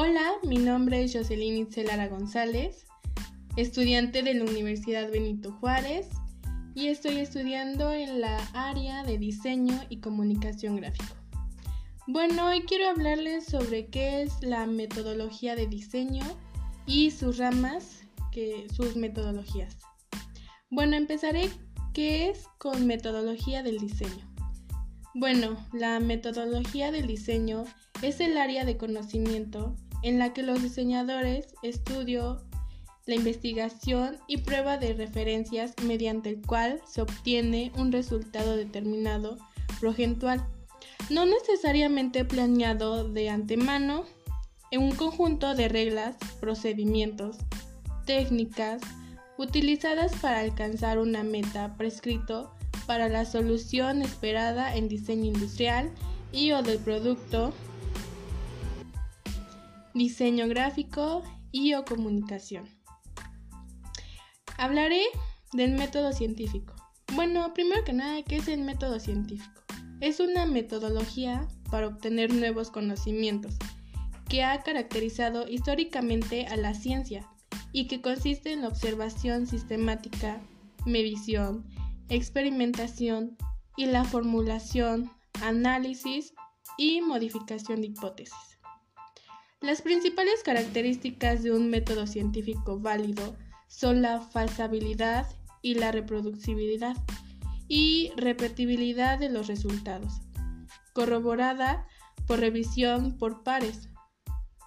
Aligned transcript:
Hola, 0.00 0.34
mi 0.44 0.58
nombre 0.58 1.02
es 1.02 1.12
Jocelyn 1.12 1.56
Itzelara 1.56 2.06
González, 2.06 2.86
estudiante 3.56 4.22
de 4.22 4.32
la 4.32 4.44
Universidad 4.44 5.10
Benito 5.10 5.50
Juárez 5.50 6.06
y 6.76 6.86
estoy 6.86 7.16
estudiando 7.16 7.90
en 7.90 8.20
la 8.20 8.36
área 8.54 9.02
de 9.02 9.18
diseño 9.18 9.74
y 9.88 9.98
comunicación 9.98 10.76
gráfico. 10.76 11.16
Bueno, 12.06 12.46
hoy 12.46 12.60
quiero 12.60 12.88
hablarles 12.90 13.46
sobre 13.46 13.88
qué 13.88 14.22
es 14.22 14.40
la 14.40 14.66
metodología 14.66 15.56
de 15.56 15.66
diseño 15.66 16.22
y 16.86 17.10
sus 17.10 17.38
ramas, 17.38 18.02
que, 18.30 18.68
sus 18.72 18.94
metodologías. 18.94 19.78
Bueno, 20.70 20.94
empezaré 20.94 21.50
qué 21.92 22.30
es 22.30 22.46
con 22.58 22.86
metodología 22.86 23.64
del 23.64 23.78
diseño. 23.78 24.32
Bueno, 25.12 25.56
la 25.72 25.98
metodología 25.98 26.92
del 26.92 27.08
diseño 27.08 27.64
es 28.00 28.20
el 28.20 28.38
área 28.38 28.64
de 28.64 28.76
conocimiento 28.76 29.74
en 30.02 30.18
la 30.18 30.32
que 30.32 30.42
los 30.42 30.62
diseñadores 30.62 31.54
estudian 31.62 32.38
la 33.06 33.14
investigación 33.14 34.18
y 34.26 34.38
prueba 34.38 34.76
de 34.76 34.92
referencias 34.92 35.74
mediante 35.82 36.28
el 36.30 36.42
cual 36.42 36.80
se 36.86 37.00
obtiene 37.00 37.72
un 37.76 37.90
resultado 37.90 38.54
determinado 38.54 39.38
progentual, 39.80 40.46
no 41.08 41.24
necesariamente 41.24 42.26
planeado 42.26 43.08
de 43.08 43.30
antemano, 43.30 44.04
en 44.70 44.82
un 44.82 44.92
conjunto 44.92 45.54
de 45.54 45.68
reglas, 45.68 46.16
procedimientos, 46.40 47.38
técnicas 48.04 48.82
utilizadas 49.38 50.12
para 50.16 50.40
alcanzar 50.40 50.98
una 50.98 51.22
meta 51.22 51.76
prescrito 51.78 52.52
para 52.86 53.08
la 53.08 53.24
solución 53.24 54.02
esperada 54.02 54.76
en 54.76 54.88
diseño 54.88 55.26
industrial 55.26 55.90
y 56.32 56.52
o 56.52 56.62
del 56.62 56.78
producto 56.78 57.54
diseño 59.94 60.48
gráfico 60.48 61.22
y 61.52 61.74
o 61.74 61.84
comunicación. 61.84 62.68
Hablaré 64.56 65.02
del 65.52 65.72
método 65.72 66.12
científico. 66.12 66.74
Bueno, 67.14 67.54
primero 67.54 67.84
que 67.84 67.92
nada, 67.92 68.22
¿qué 68.22 68.36
es 68.36 68.48
el 68.48 68.60
método 68.60 69.00
científico? 69.00 69.62
Es 70.00 70.20
una 70.20 70.46
metodología 70.46 71.48
para 71.70 71.88
obtener 71.88 72.32
nuevos 72.32 72.70
conocimientos 72.70 73.56
que 74.28 74.44
ha 74.44 74.62
caracterizado 74.62 75.48
históricamente 75.48 76.46
a 76.46 76.56
la 76.56 76.74
ciencia 76.74 77.28
y 77.72 77.86
que 77.86 78.00
consiste 78.00 78.52
en 78.52 78.62
la 78.62 78.68
observación 78.68 79.46
sistemática, 79.46 80.40
medición, 80.84 81.64
experimentación 82.08 83.36
y 83.76 83.86
la 83.86 84.04
formulación, 84.04 85.10
análisis 85.42 86.34
y 86.76 87.00
modificación 87.00 87.80
de 87.80 87.88
hipótesis. 87.88 88.57
Las 89.60 89.82
principales 89.82 90.44
características 90.44 91.42
de 91.42 91.50
un 91.50 91.68
método 91.68 92.06
científico 92.06 92.78
válido 92.78 93.36
son 93.66 94.02
la 94.02 94.20
falsabilidad 94.20 95.26
y 95.62 95.74
la 95.74 95.90
reproducibilidad 95.90 96.96
y 97.66 98.12
repetibilidad 98.16 99.18
de 99.18 99.30
los 99.30 99.48
resultados, 99.48 100.20
corroborada 100.92 101.88
por 102.28 102.38
revisión 102.38 103.18
por 103.18 103.42
pares. 103.42 103.88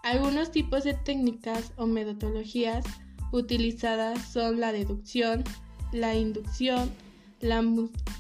Algunos 0.04 0.52
tipos 0.52 0.84
de 0.84 0.94
técnicas 0.94 1.72
o 1.78 1.88
metodologías 1.88 2.84
utilizadas 3.32 4.30
son 4.30 4.60
la 4.60 4.74
deducción, 4.74 5.46
la 5.94 6.16
inducción, 6.16 6.92
la 7.40 7.64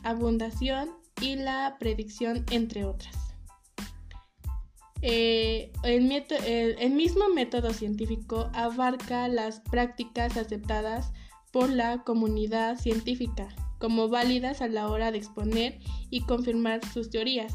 abundación 0.04 0.90
y 1.20 1.36
la 1.36 1.76
predicción, 1.80 2.46
entre 2.50 2.86
otras. 2.86 3.21
Eh, 5.02 5.72
el, 5.84 6.92
mismo 6.92 7.30
método 7.34 7.74
científico 7.74 8.52
abarca 8.54 9.28
las 9.28 9.60
prácticas 9.62 10.38
aceptadas 10.38 11.12
por 11.52 11.70
la 11.70 12.04
comunidad 12.04 12.78
científica 12.78 13.50
como 13.80 14.10
válidas 14.10 14.62
a 14.62 14.68
la 14.68 14.88
hora 14.88 15.12
de 15.12 15.18
exponer 15.18 15.80
y 16.12 16.22
confirmar 16.22 16.86
sus 16.94 17.10
teorías. 17.10 17.54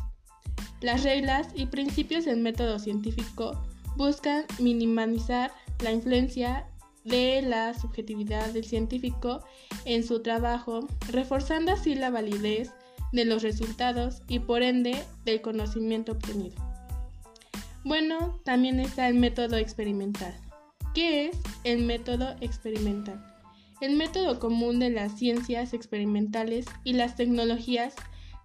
Las 0.81 1.05
reglas 1.05 1.49
y 1.55 1.67
principios 1.67 2.25
del 2.25 2.41
método 2.41 2.81
científico 2.81 3.63
buscan 3.97 4.45
minimizar 4.59 5.53
la 5.83 5.93
influencia 5.93 6.67
de 7.05 7.43
la 7.43 7.73
subjetividad 7.75 8.53
del 8.53 8.65
científico 8.65 9.45
en 9.85 10.05
su 10.05 10.21
trabajo, 10.21 10.81
reforzando 11.11 11.73
así 11.73 11.95
la 11.95 12.11
validez 12.11 12.73
de 13.13 13.25
los 13.25 13.45
resultados 13.45 14.23
y 14.27 14.41
por 14.41 14.63
ende 14.63 15.05
del 15.25 15.41
conocimiento 15.41 16.13
obtenido. 16.13 16.66
Bueno, 17.87 18.41
también 18.43 18.81
está 18.81 19.07
el 19.07 19.15
método 19.15 19.59
experimental. 19.59 20.35
¿Qué 20.93 21.27
es 21.27 21.39
el 21.63 21.85
método 21.85 22.35
experimental? 22.41 23.25
El 23.81 23.95
método 23.95 24.41
común 24.41 24.81
de 24.81 24.91
las 24.91 25.17
ciencias 25.17 25.73
experimentales 25.73 26.67
y 26.83 26.95
las 26.95 27.15
tecnologías 27.15 27.95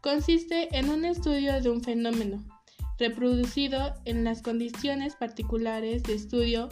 consiste 0.01 0.77
en 0.77 0.91
un 0.91 1.05
estudio 1.05 1.59
de 1.59 1.71
un 1.71 1.81
fenómeno, 1.81 2.43
reproducido 2.99 3.95
en 4.05 4.23
las 4.23 4.43
condiciones 4.43 5.15
particulares 5.15 6.03
de 6.03 6.13
estudio 6.13 6.69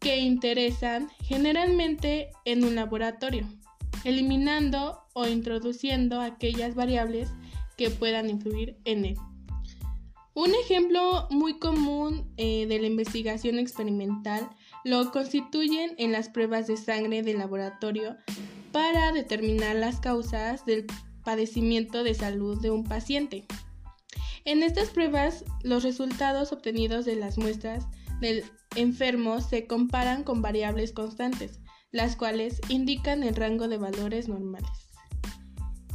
que 0.00 0.16
interesan 0.16 1.10
generalmente 1.20 2.30
en 2.46 2.64
un 2.64 2.74
laboratorio, 2.74 3.46
eliminando 4.04 5.02
o 5.12 5.26
introduciendo 5.26 6.22
aquellas 6.22 6.74
variables 6.74 7.28
que 7.76 7.90
puedan 7.90 8.30
influir 8.30 8.78
en 8.86 9.04
él. 9.04 9.16
Un 10.34 10.54
ejemplo 10.54 11.26
muy 11.30 11.58
común 11.58 12.32
eh, 12.36 12.66
de 12.66 12.78
la 12.78 12.86
investigación 12.86 13.58
experimental 13.58 14.48
lo 14.84 15.10
constituyen 15.10 15.94
en 15.98 16.12
las 16.12 16.28
pruebas 16.28 16.66
de 16.66 16.76
sangre 16.76 17.22
de 17.22 17.34
laboratorio 17.34 18.16
para 18.72 19.12
determinar 19.12 19.76
las 19.76 20.00
causas 20.00 20.64
del 20.64 20.86
padecimiento 21.24 22.04
de 22.04 22.14
salud 22.14 22.60
de 22.60 22.70
un 22.70 22.84
paciente. 22.84 23.46
En 24.44 24.62
estas 24.62 24.90
pruebas, 24.90 25.44
los 25.62 25.82
resultados 25.82 26.52
obtenidos 26.52 27.04
de 27.04 27.16
las 27.16 27.36
muestras 27.36 27.86
del 28.20 28.44
enfermo 28.76 29.40
se 29.40 29.66
comparan 29.66 30.24
con 30.24 30.40
variables 30.40 30.92
constantes, 30.92 31.60
las 31.90 32.16
cuales 32.16 32.60
indican 32.68 33.22
el 33.22 33.34
rango 33.34 33.68
de 33.68 33.78
valores 33.78 34.28
normales. 34.28 34.88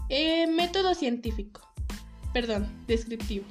Eh, 0.10 0.48
método 0.48 0.94
científico, 0.94 1.62
perdón, 2.34 2.68
descriptivo. 2.88 3.46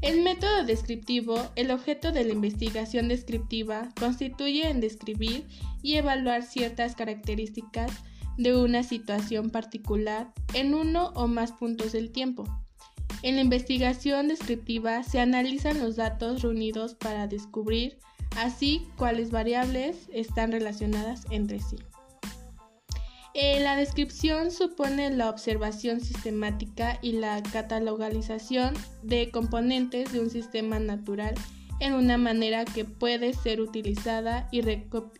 El 0.00 0.22
método 0.22 0.64
descriptivo, 0.64 1.36
el 1.56 1.72
objeto 1.72 2.12
de 2.12 2.24
la 2.24 2.32
investigación 2.32 3.08
descriptiva, 3.08 3.88
constituye 3.98 4.68
en 4.68 4.80
describir 4.80 5.46
y 5.82 5.96
evaluar 5.96 6.44
ciertas 6.44 6.94
características 6.94 7.90
de 8.36 8.56
una 8.56 8.84
situación 8.84 9.50
particular 9.50 10.32
en 10.54 10.74
uno 10.74 11.08
o 11.16 11.26
más 11.26 11.50
puntos 11.50 11.90
del 11.92 12.12
tiempo. 12.12 12.44
En 13.22 13.34
la 13.34 13.40
investigación 13.40 14.28
descriptiva 14.28 15.02
se 15.02 15.18
analizan 15.18 15.80
los 15.80 15.96
datos 15.96 16.42
reunidos 16.42 16.94
para 16.94 17.26
descubrir 17.26 17.98
así 18.36 18.86
cuáles 18.96 19.32
variables 19.32 20.08
están 20.12 20.52
relacionadas 20.52 21.24
entre 21.30 21.58
sí. 21.58 21.76
La 23.40 23.76
descripción 23.76 24.50
supone 24.50 25.10
la 25.10 25.30
observación 25.30 26.00
sistemática 26.00 26.98
y 27.02 27.12
la 27.12 27.40
catalogalización 27.40 28.74
de 29.04 29.30
componentes 29.30 30.10
de 30.10 30.18
un 30.18 30.28
sistema 30.28 30.80
natural 30.80 31.36
en 31.78 31.94
una 31.94 32.18
manera 32.18 32.64
que 32.64 32.84
puede 32.84 33.32
ser 33.34 33.60
utilizada 33.60 34.48
y, 34.50 34.62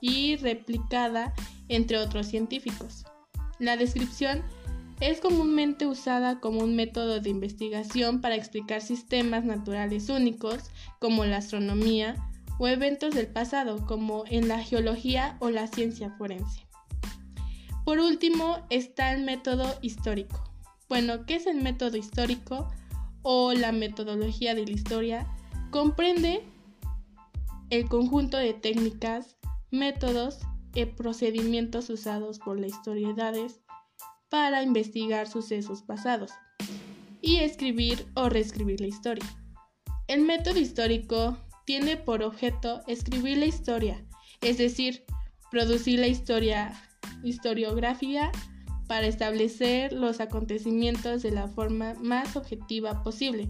y 0.00 0.34
replicada 0.34 1.32
entre 1.68 1.98
otros 1.98 2.26
científicos. 2.26 3.04
La 3.60 3.76
descripción 3.76 4.42
es 4.98 5.20
comúnmente 5.20 5.86
usada 5.86 6.40
como 6.40 6.58
un 6.64 6.74
método 6.74 7.20
de 7.20 7.30
investigación 7.30 8.20
para 8.20 8.34
explicar 8.34 8.82
sistemas 8.82 9.44
naturales 9.44 10.08
únicos 10.08 10.72
como 10.98 11.24
la 11.24 11.36
astronomía 11.36 12.16
o 12.58 12.66
eventos 12.66 13.14
del 13.14 13.28
pasado 13.28 13.86
como 13.86 14.24
en 14.26 14.48
la 14.48 14.58
geología 14.58 15.36
o 15.38 15.50
la 15.50 15.68
ciencia 15.68 16.10
forense. 16.18 16.67
Por 17.88 18.00
último 18.00 18.58
está 18.68 19.14
el 19.14 19.22
método 19.22 19.64
histórico. 19.80 20.44
Bueno, 20.90 21.24
¿qué 21.24 21.36
es 21.36 21.46
el 21.46 21.62
método 21.62 21.96
histórico 21.96 22.68
o 23.22 23.54
la 23.54 23.72
metodología 23.72 24.54
de 24.54 24.66
la 24.66 24.72
historia? 24.72 25.26
Comprende 25.70 26.42
el 27.70 27.88
conjunto 27.88 28.36
de 28.36 28.52
técnicas, 28.52 29.38
métodos 29.70 30.40
y 30.74 30.84
procedimientos 30.84 31.88
usados 31.88 32.40
por 32.40 32.60
las 32.60 32.72
historiedades 32.72 33.62
para 34.28 34.62
investigar 34.62 35.26
sucesos 35.26 35.80
pasados 35.80 36.32
y 37.22 37.36
escribir 37.36 38.06
o 38.12 38.28
reescribir 38.28 38.82
la 38.82 38.88
historia. 38.88 39.24
El 40.08 40.26
método 40.26 40.58
histórico 40.58 41.38
tiene 41.64 41.96
por 41.96 42.22
objeto 42.22 42.82
escribir 42.86 43.38
la 43.38 43.46
historia, 43.46 44.04
es 44.42 44.58
decir, 44.58 45.06
producir 45.50 46.00
la 46.00 46.08
historia 46.08 46.78
historiografía 47.22 48.30
para 48.86 49.06
establecer 49.06 49.92
los 49.92 50.20
acontecimientos 50.20 51.22
de 51.22 51.30
la 51.30 51.48
forma 51.48 51.94
más 51.94 52.36
objetiva 52.36 53.02
posible. 53.02 53.48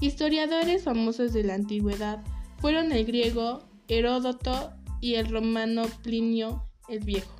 Historiadores 0.00 0.84
famosos 0.84 1.32
de 1.32 1.44
la 1.44 1.54
antigüedad 1.54 2.22
fueron 2.58 2.92
el 2.92 3.04
griego 3.04 3.68
Heródoto 3.88 4.72
y 5.00 5.14
el 5.14 5.28
romano 5.28 5.84
Plinio 6.02 6.68
el 6.88 7.00
Viejo. 7.00 7.36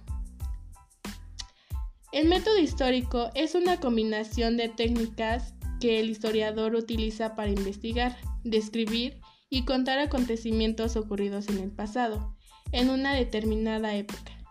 El 2.13 2.29
método 2.29 2.59
histórico 2.59 3.31
es 3.35 3.55
una 3.55 3.81
combinación 3.81 4.57
de 4.57 4.69
técnicas 4.69 5.55
que 5.81 5.99
el 5.99 6.11
historiador 6.11 6.75
utiliza 6.75 7.35
para 7.35 7.51
investigar, 7.51 8.17
describir 8.45 9.21
y 9.51 9.65
contar 9.65 9.99
acontecimientos 9.99 10.97
ocurridos 10.97 11.49
en 11.49 11.59
el 11.59 11.71
pasado, 11.73 12.37
en 12.71 12.91
una 12.91 13.15
determinada 13.15 13.95
época. 13.97 14.44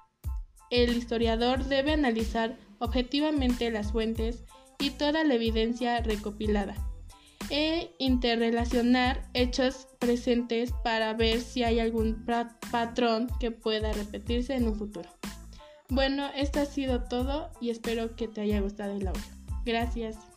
El 0.74 0.98
historiador 0.98 1.66
debe 1.66 1.94
analizar 1.94 2.58
objetivamente 2.80 3.70
las 3.70 3.92
fuentes 3.92 4.44
y 4.80 4.90
toda 4.90 5.24
la 5.24 5.36
evidencia 5.36 6.02
recopilada 6.02 6.74
e 7.52 7.92
interrelacionar 8.00 9.30
hechos 9.36 9.88
presentes 10.00 10.72
para 10.84 11.14
ver 11.14 11.42
si 11.42 11.62
hay 11.62 11.80
algún 11.80 12.26
patrón 12.72 13.30
que 13.40 13.52
pueda 13.52 13.94
repetirse 13.94 14.56
en 14.56 14.68
un 14.68 14.76
futuro. 14.76 15.08
Bueno, 15.90 16.32
esto 16.36 16.62
ha 16.62 16.66
sido 16.66 17.04
todo 17.04 17.52
y 17.62 17.70
espero 17.70 18.16
que 18.16 18.28
te 18.28 18.42
haya 18.42 18.60
gustado 18.60 18.98
el 18.98 19.06
audio. 19.06 19.22
Gracias. 19.66 20.33